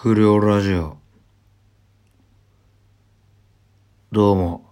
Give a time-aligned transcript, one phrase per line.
[0.00, 0.96] 不良ラジオ。
[4.12, 4.64] どうも、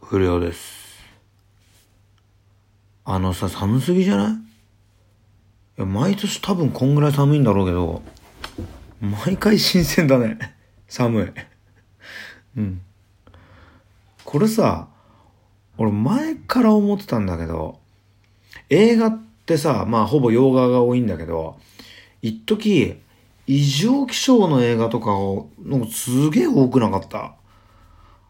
[0.00, 0.98] 不良です。
[3.04, 4.32] あのさ、寒すぎじゃない？
[4.32, 4.36] い
[5.76, 8.02] や、毎年多分こんぐらい寒いんだろうけど、
[9.00, 10.36] 毎回新鮮だね。
[10.88, 11.32] 寒い。
[12.56, 12.82] うん。
[14.24, 14.88] これさ、
[15.78, 17.78] 俺前から思ってたんだけど、
[18.68, 21.56] 映画ってさ、まあほぼ洋画が多いんだけど、
[22.20, 23.00] 一時
[23.54, 27.34] 異常気象の映画とかを、なんかすげえ多くなかった。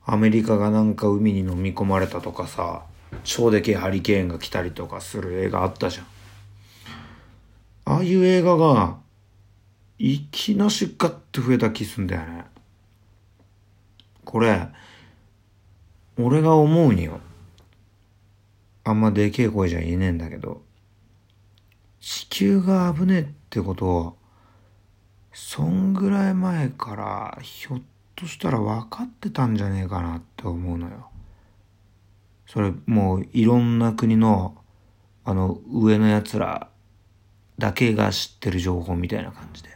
[0.05, 2.83] アメリカがなんか海に飲み込まれたとかさ、
[3.23, 6.07] 超でけえハリケーンが来たりとかする映画あったじゃん。
[7.85, 8.99] ああいう映画が、
[9.97, 12.45] いきなしガッて増えた気すんだよね。
[14.25, 14.67] これ、
[16.19, 17.21] 俺が思うによ。
[18.83, 20.63] あんまでけえ声じゃ言えねえんだけど、
[22.01, 24.17] 地球が危ねえってことを、
[25.33, 27.83] そんぐらい前からひょっ
[28.15, 31.09] としたら分かってたんじゃねえかなって思うのよ。
[32.47, 34.57] それもういろんな国の
[35.25, 36.69] あの上の奴ら
[37.59, 39.71] だけが知ってる情報みたいな感じで。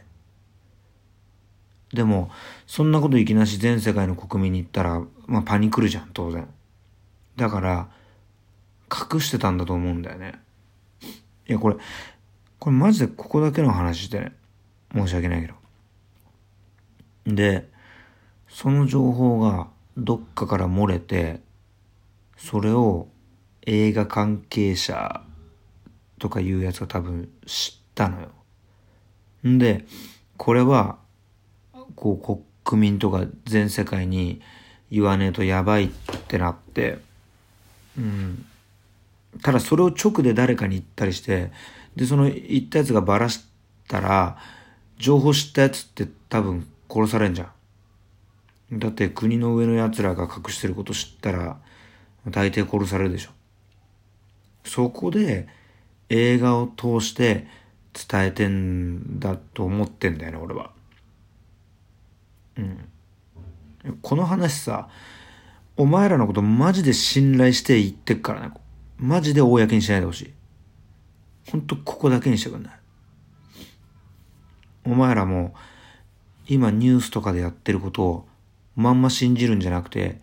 [1.93, 2.29] でも、
[2.65, 6.47] そんなこといきなし全世界の国民に言ったら、まあパニクるじゃん、当然。
[7.37, 7.89] だから、
[8.91, 10.33] 隠してたんだと思うんだよね。
[11.47, 11.77] いや、これ、
[12.59, 14.33] これマジでここだけの話でね、
[14.93, 15.53] 申し訳ないけど。
[17.25, 17.69] で、
[18.47, 21.41] その情報がどっかから漏れて、
[22.37, 23.07] それを
[23.65, 25.21] 映画関係者
[26.19, 28.29] とかいうやつが多分知ったのよ。
[29.45, 29.85] んで、
[30.37, 30.97] これは、
[31.95, 34.41] こう国民とか全世界に
[34.91, 35.89] 言わねえとやばいっ
[36.27, 36.99] てなって、
[37.97, 38.45] うん。
[39.41, 41.51] ただそれを直で誰かに言ったりして、
[41.95, 43.45] で、その言ったやつがバラし
[43.87, 44.37] たら、
[44.97, 47.51] 情報知ったやつって多分殺されんじゃ
[48.71, 48.79] ん。
[48.79, 51.57] だって国の上の奴らが隠してること知ったら、
[52.29, 53.31] 大抵殺されるでしょ。
[54.65, 55.47] そこで
[56.09, 57.47] 映画を通して
[57.93, 60.71] 伝えてんだと思ってんだよね、俺は。
[62.57, 62.89] うん。
[64.01, 64.89] この話さ、
[65.77, 68.51] お前らのことマジで信頼して言ってっからね。
[68.97, 70.33] マジで公にしないでほしい。
[71.51, 72.79] ほんとここだけにしてくんない。
[74.87, 75.53] お前らも
[76.47, 78.27] 今ニュースとかでやってることを
[78.77, 80.21] まんま信じるんじゃなくて、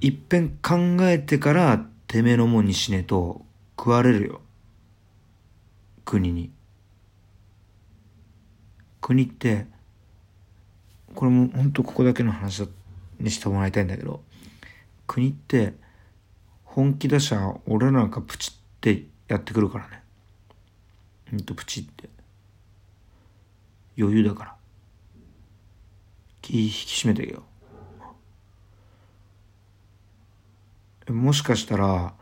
[0.00, 3.44] いっぺん考えてからてめえのもんにしねえと
[3.78, 4.40] 食われるよ。
[6.06, 6.50] 国に。
[9.02, 9.66] 国って、
[11.14, 12.66] これも本当ここだけの話
[13.20, 14.22] にしてもらいたいんだけど、
[15.06, 15.74] 国って
[16.64, 20.02] 本気出しゃ俺なんかプチってやってくるからね。
[21.30, 22.15] ほんとプチって。
[23.98, 24.56] 余裕だから。
[26.42, 27.42] 気引き締めてけよ。
[31.08, 32.14] もしかしたら、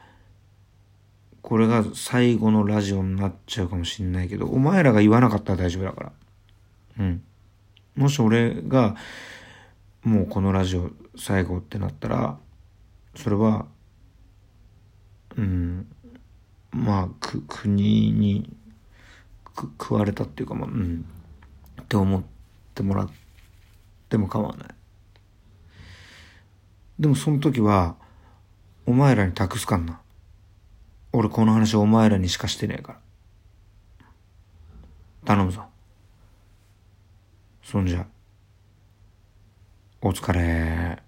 [1.43, 6.12] これが最後のラジオになっちゃうかもしんないけど、お前らが言わなかったら大丈夫だから。
[7.01, 7.23] うん。
[7.97, 8.97] もし俺が、
[10.03, 12.39] もうこのラジオ最後ってなったら、
[13.15, 13.67] それは、
[15.37, 15.87] うん、
[16.71, 18.51] まあ、く、国に、
[19.55, 21.05] く、食われたっていうか、まあ、うん、
[21.83, 22.23] って思っ
[22.75, 23.11] てもらっ
[24.09, 24.69] ても構わない。
[26.99, 27.97] でもその時は、
[28.87, 30.01] お前らに託すかんな。
[31.12, 32.99] 俺この話お前らにしかしてねえから。
[35.25, 35.65] 頼むぞ。
[37.62, 38.06] そんじゃ、
[40.03, 41.04] お疲れ